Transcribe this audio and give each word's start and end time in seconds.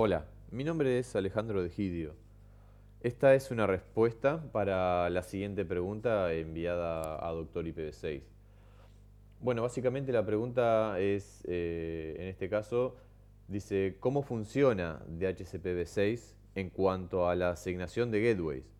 Hola, 0.00 0.26
mi 0.52 0.62
nombre 0.62 1.00
es 1.00 1.16
Alejandro 1.16 1.60
de 1.60 1.70
Gidio. 1.70 2.14
Esta 3.00 3.34
es 3.34 3.50
una 3.50 3.66
respuesta 3.66 4.44
para 4.52 5.10
la 5.10 5.24
siguiente 5.24 5.64
pregunta 5.64 6.32
enviada 6.32 7.18
a 7.18 7.32
Doctor 7.32 7.64
IPv6. 7.64 8.22
Bueno, 9.40 9.62
básicamente 9.62 10.12
la 10.12 10.24
pregunta 10.24 11.00
es, 11.00 11.42
eh, 11.48 12.14
en 12.16 12.28
este 12.28 12.48
caso, 12.48 12.94
dice, 13.48 13.96
¿cómo 13.98 14.22
funciona 14.22 15.02
DHCPv6 15.08 16.36
en 16.54 16.70
cuanto 16.70 17.28
a 17.28 17.34
la 17.34 17.50
asignación 17.50 18.12
de 18.12 18.22
gateways? 18.22 18.70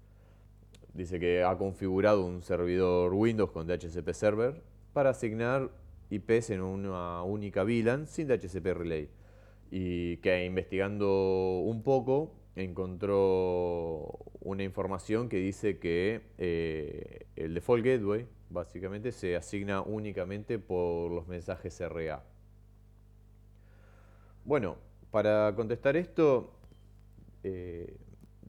Dice 0.94 1.18
que 1.18 1.42
ha 1.42 1.58
configurado 1.58 2.24
un 2.24 2.44
servidor 2.44 3.12
Windows 3.12 3.50
con 3.50 3.66
DHCP 3.66 4.12
Server 4.12 4.62
para 4.92 5.10
asignar 5.10 5.68
IPs 6.10 6.50
en 6.50 6.60
una 6.60 7.24
única 7.24 7.64
VLAN 7.64 8.06
sin 8.06 8.28
DHCP 8.28 8.66
Relay 8.66 9.17
y 9.70 10.18
que 10.18 10.44
investigando 10.44 11.60
un 11.60 11.82
poco 11.82 12.34
encontró 12.56 14.18
una 14.40 14.62
información 14.62 15.28
que 15.28 15.36
dice 15.38 15.78
que 15.78 16.22
eh, 16.38 17.26
el 17.36 17.54
default 17.54 17.84
gateway 17.84 18.26
básicamente 18.50 19.12
se 19.12 19.36
asigna 19.36 19.82
únicamente 19.82 20.58
por 20.58 21.10
los 21.10 21.28
mensajes 21.28 21.80
RA. 21.80 22.24
Bueno, 24.44 24.76
para 25.10 25.54
contestar 25.54 25.96
esto, 25.96 26.54
eh, 27.42 27.96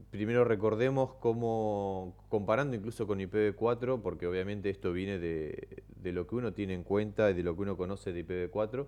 primero 0.09 0.45
recordemos 0.45 1.13
cómo, 1.19 2.15
comparando 2.29 2.75
incluso 2.75 3.05
con 3.05 3.19
IPv4, 3.19 4.01
porque 4.01 4.25
obviamente 4.25 4.69
esto 4.69 4.93
viene 4.93 5.19
de, 5.19 5.83
de 5.97 6.13
lo 6.13 6.25
que 6.25 6.35
uno 6.35 6.53
tiene 6.53 6.73
en 6.73 6.83
cuenta 6.83 7.29
y 7.29 7.33
de 7.33 7.43
lo 7.43 7.55
que 7.55 7.61
uno 7.63 7.77
conoce 7.77 8.13
de 8.13 8.25
IPv4, 8.25 8.87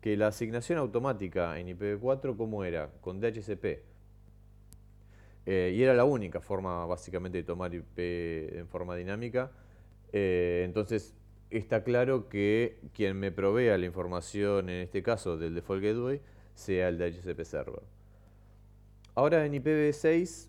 que 0.00 0.16
la 0.16 0.28
asignación 0.28 0.78
automática 0.78 1.58
en 1.58 1.68
IPv4, 1.68 2.36
¿cómo 2.36 2.64
era? 2.64 2.90
Con 3.00 3.20
DHCP. 3.20 3.82
Eh, 5.46 5.72
y 5.74 5.82
era 5.82 5.94
la 5.94 6.04
única 6.04 6.40
forma 6.40 6.84
básicamente 6.86 7.38
de 7.38 7.44
tomar 7.44 7.74
IP 7.74 7.98
en 7.98 8.68
forma 8.68 8.94
dinámica. 8.94 9.50
Eh, 10.12 10.62
entonces 10.64 11.14
está 11.50 11.84
claro 11.84 12.28
que 12.28 12.80
quien 12.92 13.18
me 13.18 13.32
provea 13.32 13.78
la 13.78 13.86
información, 13.86 14.68
en 14.68 14.82
este 14.82 15.02
caso 15.02 15.36
del 15.36 15.54
default 15.54 15.82
gateway, 15.82 16.20
sea 16.54 16.88
el 16.88 16.98
DHCP 16.98 17.44
server. 17.44 17.82
Ahora 19.14 19.44
en 19.46 19.54
IPv6 19.54 20.48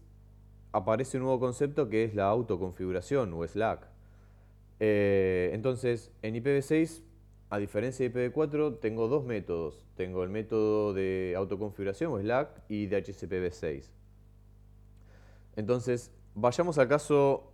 aparece 0.71 1.17
un 1.17 1.23
nuevo 1.23 1.39
concepto 1.39 1.89
que 1.89 2.03
es 2.03 2.13
la 2.13 2.25
autoconfiguración 2.25 3.33
o 3.33 3.47
Slack. 3.47 3.87
Eh, 4.79 5.51
entonces 5.53 6.11
en 6.21 6.35
IPv6 6.35 7.03
a 7.49 7.57
diferencia 7.57 8.07
de 8.07 8.31
IPv4, 8.31 8.79
tengo 8.79 9.07
dos 9.07 9.25
métodos. 9.25 9.83
Tengo 9.95 10.23
el 10.23 10.29
método 10.29 10.93
de 10.93 11.33
autoconfiguración 11.35 12.11
o 12.11 12.19
Slack 12.19 12.49
y 12.69 12.85
de 12.85 13.03
HCPv6. 13.03 13.89
Entonces, 15.55 16.11
vayamos 16.35 16.77
al 16.77 16.87
caso 16.87 17.51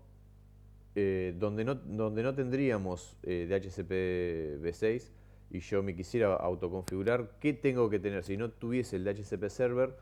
eh, 0.95 1.33
donde, 1.37 1.63
no, 1.63 1.75
donde 1.75 2.23
no 2.23 2.35
tendríamos 2.35 3.17
eh, 3.23 3.47
DHCP 3.49 4.73
6 4.73 5.11
y 5.51 5.59
yo 5.59 5.83
me 5.83 5.95
quisiera 5.95 6.35
autoconfigurar, 6.35 7.37
¿qué 7.39 7.53
tengo 7.53 7.89
que 7.89 7.99
tener? 7.99 8.23
Si 8.23 8.35
no 8.35 8.51
tuviese 8.51 8.97
el 8.97 9.05
DHCP 9.05 9.49
server, 9.49 9.95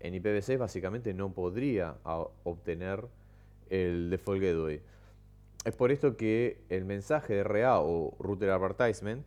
en 0.00 0.14
IPv6 0.14 0.58
básicamente 0.58 1.14
no 1.14 1.32
podría 1.32 1.96
obtener 2.42 3.06
el 3.70 4.10
default 4.10 4.42
gateway. 4.42 4.80
Es 5.64 5.76
por 5.76 5.92
esto 5.92 6.16
que 6.16 6.64
el 6.70 6.84
mensaje 6.84 7.34
de 7.34 7.44
RA 7.44 7.80
o 7.80 8.16
Router 8.18 8.50
Advertisement, 8.50 9.24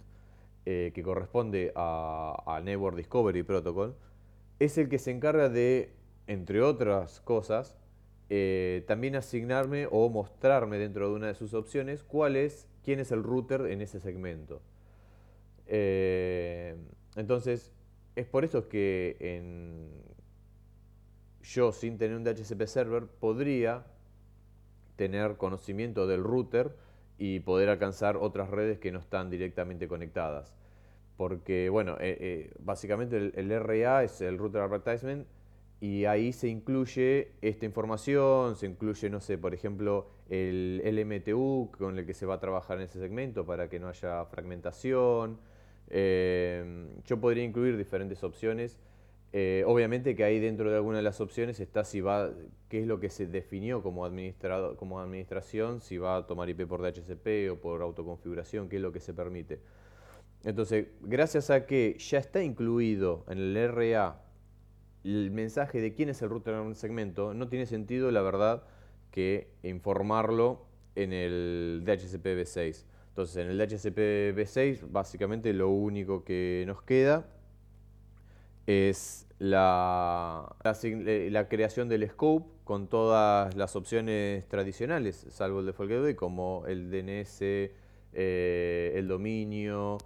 eh, 0.65 0.91
que 0.93 1.01
corresponde 1.01 1.71
a, 1.75 2.61
Network 2.63 2.97
Discovery 2.97 3.43
Protocol, 3.43 3.95
es 4.59 4.77
el 4.77 4.89
que 4.89 4.99
se 4.99 5.11
encarga 5.11 5.47
de, 5.47 5.93
entre 6.27 6.61
otras 6.61 7.21
cosas, 7.21 7.77
eh, 8.29 8.83
también 8.87 9.15
asignarme 9.15 9.87
o 9.89 10.09
mostrarme 10.09 10.77
dentro 10.77 11.09
de 11.09 11.15
una 11.15 11.27
de 11.27 11.35
sus 11.35 11.53
opciones 11.53 12.03
cuál 12.03 12.35
es, 12.35 12.67
quién 12.83 12.99
es 12.99 13.11
el 13.11 13.23
router 13.23 13.67
en 13.67 13.81
ese 13.81 14.01
segmento. 14.01 14.61
Eh, 15.67 16.75
entonces, 17.15 17.71
es 18.15 18.27
por 18.27 18.43
eso 18.43 18.67
que 18.67 19.17
yo, 21.41 21.71
sin 21.71 21.97
tener 21.97 22.17
un 22.17 22.23
DHCP 22.23 22.65
server, 22.65 23.07
podría 23.07 23.85
tener 24.95 25.37
conocimiento 25.37 26.07
del 26.07 26.23
router 26.23 26.75
y 27.17 27.39
poder 27.41 27.69
alcanzar 27.69 28.17
otras 28.17 28.49
redes 28.49 28.79
que 28.79 28.91
no 28.91 28.99
están 28.99 29.29
directamente 29.29 29.87
conectadas. 29.87 30.53
Porque, 31.17 31.69
bueno, 31.69 31.93
eh, 31.99 32.17
eh, 32.19 32.53
básicamente 32.59 33.17
el, 33.17 33.49
RA 33.49 34.03
es 34.03 34.19
el 34.21 34.37
Router 34.37 34.61
Advertisement 34.61 35.25
y 35.79 36.05
ahí 36.05 36.33
se 36.33 36.49
incluye 36.49 37.31
esta 37.41 37.65
información, 37.65 38.55
se 38.55 38.65
incluye, 38.65 39.09
no 39.09 39.21
sé, 39.21 39.37
por 39.37 39.53
ejemplo, 39.53 40.09
el 40.29 40.81
LMTU 40.83 41.71
con 41.77 41.97
el 41.97 42.05
que 42.05 42.13
se 42.13 42.25
va 42.25 42.35
a 42.35 42.39
trabajar 42.39 42.77
en 42.77 42.83
ese 42.83 42.99
segmento 42.99 43.45
para 43.45 43.69
que 43.69 43.79
no 43.79 43.87
haya 43.87 44.25
fragmentación. 44.25 45.39
Eh, 45.87 46.89
yo 47.05 47.19
podría 47.21 47.43
incluir 47.43 47.77
diferentes 47.77 48.23
opciones 48.23 48.77
eh, 49.33 49.63
obviamente 49.67 50.15
que 50.15 50.23
ahí 50.23 50.39
dentro 50.39 50.69
de 50.69 50.77
alguna 50.77 50.97
de 50.97 51.03
las 51.03 51.19
opciones 51.19 51.59
está 51.59 51.83
si 51.83 52.01
va, 52.01 52.31
qué 52.69 52.79
es 52.79 52.87
lo 52.87 52.99
que 52.99 53.09
se 53.09 53.27
definió 53.27 53.83
como, 53.83 54.05
administrado, 54.05 54.77
como 54.77 54.99
administración, 54.99 55.81
si 55.81 55.97
va 55.97 56.17
a 56.17 56.25
tomar 56.25 56.49
IP 56.49 56.65
por 56.67 56.81
DHCP 56.81 57.51
o 57.51 57.59
por 57.59 57.81
autoconfiguración, 57.81 58.69
qué 58.69 58.77
es 58.77 58.81
lo 58.81 58.91
que 58.91 58.99
se 58.99 59.13
permite. 59.13 59.59
Entonces, 60.43 60.87
gracias 61.01 61.49
a 61.49 61.65
que 61.65 61.97
ya 61.99 62.19
está 62.19 62.41
incluido 62.43 63.25
en 63.27 63.39
el 63.39 63.73
RA 63.73 64.21
el 65.03 65.31
mensaje 65.31 65.81
de 65.81 65.93
quién 65.93 66.09
es 66.09 66.21
el 66.21 66.29
router 66.29 66.55
en 66.55 66.61
un 66.61 66.75
segmento, 66.75 67.33
no 67.33 67.47
tiene 67.47 67.65
sentido, 67.65 68.11
la 68.11 68.21
verdad, 68.21 68.63
que 69.11 69.49
informarlo 69.63 70.65
en 70.95 71.13
el 71.13 71.83
DHCP 71.85 72.25
v6. 72.25 72.85
Entonces, 73.09 73.37
en 73.37 73.49
el 73.49 73.57
DHCP 73.57 74.35
v6, 74.35 74.91
básicamente 74.91 75.53
lo 75.53 75.69
único 75.69 76.23
que 76.23 76.63
nos 76.67 76.81
queda 76.81 77.27
es 78.67 79.27
la, 79.37 80.55
la, 80.63 81.47
creación 81.47 81.89
del 81.89 82.09
scope 82.09 82.49
con 82.63 82.87
todas 82.87 83.55
las 83.55 83.75
opciones 83.75 84.47
tradicionales, 84.47 85.27
salvo 85.29 85.59
el 85.59 85.67
default 85.67 85.91
gateway, 85.91 86.15
como 86.15 86.65
el 86.67 86.89
DNS, 86.89 87.41
eh, 87.41 88.93
el 88.95 89.07
dominio. 89.07 89.97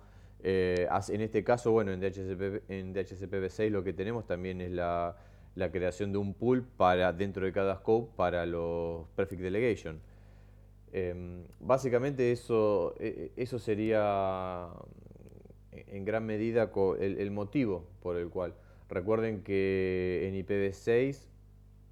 Eh, 0.42 0.88
en 1.09 1.22
este 1.22 1.44
caso, 1.44 1.72
bueno, 1.72 1.92
en 1.92 2.00
DHCP, 2.00 2.70
en 2.70 2.94
DHCP 2.94 3.50
6 3.50 3.72
lo 3.72 3.84
que 3.84 3.94
tenemos 3.94 4.25
también 4.25 4.62
es 4.62 4.72
la, 4.72 5.16
la, 5.56 5.72
creación 5.72 6.12
de 6.12 6.18
un 6.18 6.34
pool 6.34 6.64
para, 6.64 7.14
dentro 7.14 7.46
de 7.46 7.52
cada 7.52 7.76
scope 7.78 8.12
para 8.16 8.46
los 8.46 9.08
prefix 9.16 9.41
delegation. 9.41 10.02
Em, 10.91 11.44
básicamente 11.59 12.31
eso, 12.31 12.96
e, 13.00 13.31
e, 13.38 13.44
eso 13.44 13.59
sería 13.59 14.70
en 15.92 16.06
gran 16.06 16.26
medida 16.26 16.72
el, 17.00 17.32
motivo 17.32 17.88
por 18.02 18.18
el 18.18 18.30
cual. 18.30 18.54
Recuerden 18.90 19.44
que 19.44 20.28
en 20.28 20.36
IPv6 20.36 21.28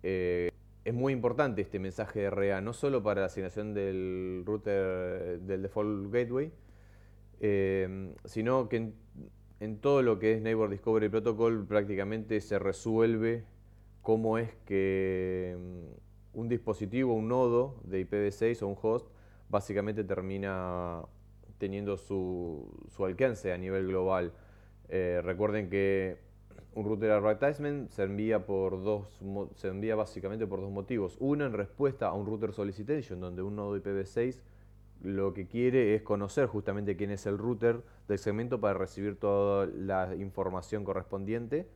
eh, 0.03 0.50
es 0.85 0.94
muy 0.94 1.13
importante 1.13 1.62
este 1.62 1.80
mensaje 1.80 2.22
de 2.22 2.30
RA, 2.30 2.62
no 2.62 2.74
solo 2.74 3.03
para 3.03 3.22
la 3.22 3.28
asignación 3.28 3.74
del 3.74 4.44
router 4.46 5.41
del 5.41 5.62
default 5.62 6.12
gateway, 6.12 6.52
eh, 7.40 8.13
sino 8.25 8.69
que 8.69 8.94
en, 9.59 9.78
todo 9.80 10.02
lo 10.02 10.18
que 10.18 10.34
es 10.34 10.41
Neighbor 10.41 10.69
Discovery 10.69 11.09
Protocol 11.09 11.66
prácticamente 11.68 12.40
se 12.41 12.58
resuelve 12.58 13.44
cómo 14.02 14.38
es 14.38 14.53
que 14.66 15.58
mm, 15.59 16.40
un 16.40 16.47
dispositivo, 16.47 17.14
un 17.14 17.28
nodo 17.28 17.81
de 17.84 18.08
IPv6 18.08 18.62
o 18.62 18.68
un 18.68 18.78
host, 18.81 19.09
básicamente 19.50 20.03
termina 20.03 21.03
teniendo 21.57 21.97
su, 21.97 22.68
alcance 23.00 23.51
a 23.51 23.57
nivel 23.57 23.88
global. 23.88 24.34
Eh, 24.90 25.22
recuerden 25.23 25.69
que 25.69 26.18
un 26.73 26.85
router 26.85 27.12
advertisement 27.12 27.90
se 27.90 28.03
envía, 28.03 28.45
por 28.45 28.84
dos, 28.84 29.20
se 29.55 29.67
envía 29.67 29.96
básicamente 29.96 30.46
por 30.46 30.61
dos 30.61 30.72
motivos. 30.72 31.17
Uno, 31.20 31.46
en 31.46 31.53
respuesta 31.53 32.08
a 32.08 32.14
un 32.14 32.26
router 32.26 32.53
solicitation, 32.53 33.20
donde 33.20 33.41
un 33.41 33.55
nodo 33.55 33.78
IPv6 33.78 34.40
lo 35.03 35.34
que 35.34 35.47
quiere 35.47 35.96
es 35.96 36.02
conocer 36.02 36.47
justamente 36.47 36.96
quién 36.96 37.11
es 37.11 37.26
el 37.26 37.37
router 37.37 37.84
del 38.08 38.17
segmento 38.17 38.59
para 38.59 38.78
recibir 38.78 39.20
toda 39.20 39.67
la 39.67 40.16
información 40.16 40.84
correspondiente. 40.84 41.67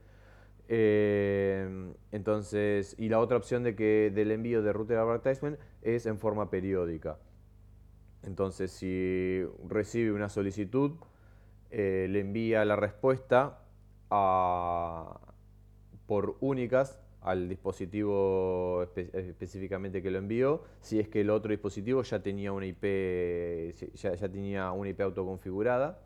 Eh, 0.67 1.93
entonces, 2.11 2.95
y 2.97 3.09
la 3.09 3.19
otra 3.19 3.37
opción 3.37 3.63
de 3.63 3.75
que 3.75 4.11
del 4.13 4.31
envío 4.31 4.61
de 4.61 4.73
router 4.73 4.97
advertisement 4.97 5.59
es 5.81 6.05
en 6.05 6.17
forma 6.17 6.49
periódica. 6.49 7.17
Entonces, 8.23 8.71
si 8.71 9.43
recibe 9.67 10.11
una 10.11 10.29
solicitud, 10.29 10.91
eh, 11.71 12.07
le 12.09 12.19
envía 12.19 12.65
la 12.65 12.75
respuesta 12.75 13.59
por 16.05 16.35
únicas 16.41 16.99
al 17.21 17.47
dispositivo 17.47 18.83
específicamente 18.95 20.01
que 20.01 20.11
lo 20.11 20.17
envió, 20.17 20.63
si 20.81 20.99
es 20.99 21.07
que 21.07 21.21
el 21.21 21.29
otro 21.29 21.51
dispositivo 21.51 22.01
ya 22.01 22.21
tenía 22.21 22.51
una 22.51 22.65
IP, 22.65 23.73
ya, 23.93 24.17
tenía 24.29 24.71
una 24.71 24.89
IP 24.89 25.01
autoconfigurada 25.01 26.01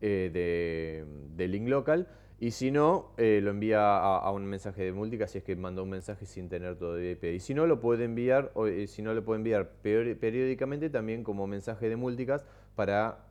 eh, 0.00 1.04
de, 1.36 1.48
link 1.48 1.68
local 1.68 2.08
Y 2.38 2.50
si 2.50 2.70
no, 2.70 3.12
eh, 3.16 3.40
lo 3.42 3.50
envía 3.50 3.96
a, 3.96 4.30
un 4.30 4.44
mensaje 4.44 4.84
de 4.84 4.92
múltica 4.92 5.26
si 5.26 5.38
es 5.38 5.44
que 5.44 5.56
mandó 5.56 5.84
un 5.84 5.90
mensaje 5.90 6.26
sin 6.26 6.50
tener 6.50 6.76
todavía 6.76 7.12
IP. 7.12 7.24
Y 7.24 7.40
si 7.40 7.54
no, 7.54 7.66
lo 7.66 7.80
puede 7.80 8.04
enviar, 8.04 8.50
o, 8.54 8.66
eh, 8.66 8.86
si 8.88 9.00
no, 9.00 9.14
lo 9.14 9.24
puede 9.24 9.38
enviar 9.38 9.70
periódicamente 9.80 10.90
también 10.90 11.24
como 11.24 11.46
mensaje 11.46 11.88
de 11.88 11.96
múlticas 11.96 12.44
para 12.74 13.24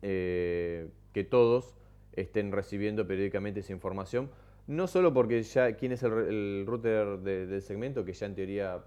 eh, 0.00 0.88
que 1.12 1.22
todos 1.22 1.74
estén 2.14 2.50
recibiendo 2.50 3.06
periódicamente 3.06 3.60
esa 3.60 3.74
información. 3.74 4.30
No 4.66 4.86
solo 4.86 5.12
porque 5.12 5.42
ya 5.42 5.76
quién 5.76 5.92
es 5.92 6.02
el, 6.02 6.64
router 6.66 7.18
del 7.18 7.60
segmento, 7.60 8.06
que 8.06 8.14
ya 8.14 8.24
en 8.24 8.34
teoría 8.34 8.84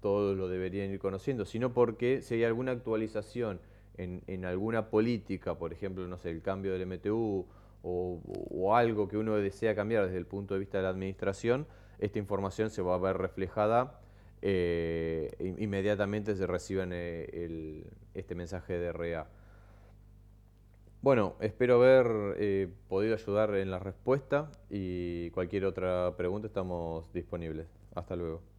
todos 0.00 0.34
lo 0.34 0.48
deberían 0.48 0.90
ir 0.90 0.98
conociendo, 0.98 1.44
sino 1.44 1.74
porque 1.74 2.22
si 2.22 2.36
hay 2.36 2.44
alguna 2.44 2.72
actualización 2.72 3.60
en, 3.98 4.22
en 4.28 4.46
alguna 4.46 4.88
política, 4.88 5.58
por 5.58 5.74
ejemplo, 5.74 6.08
no 6.08 6.16
sé, 6.16 6.30
el 6.30 6.40
cambio 6.40 6.72
del 6.72 6.86
MTU, 6.86 7.46
o, 7.82 8.74
algo 8.74 9.08
que 9.08 9.16
uno 9.16 9.36
desea 9.36 9.74
cambiar 9.74 10.06
desde 10.06 10.18
el 10.18 10.26
punto 10.26 10.54
de 10.54 10.60
vista 10.60 10.78
de 10.78 10.84
la 10.84 10.90
administración, 10.90 11.66
esta 11.98 12.18
información 12.18 12.70
se 12.70 12.82
va 12.82 12.94
a 12.94 12.98
ver 12.98 13.16
reflejada 13.18 14.00
eh, 14.42 15.54
inmediatamente 15.58 16.34
se 16.34 16.46
reciban 16.46 16.90
eh, 16.92 17.84
este 18.14 18.34
mensaje 18.34 18.78
de 18.78 18.92
RA. 18.92 19.28
Bueno, 21.02 21.36
espero 21.40 21.76
haber 21.76 22.36
eh, 22.38 22.68
podido 22.88 23.14
ayudar 23.14 23.54
en 23.54 23.70
la 23.70 23.78
respuesta 23.78 24.50
y 24.68 25.30
cualquier 25.30 25.64
otra 25.64 26.14
pregunta 26.16 26.46
estamos 26.46 27.10
disponibles. 27.12 27.68
Hasta 27.94 28.16
luego. 28.16 28.49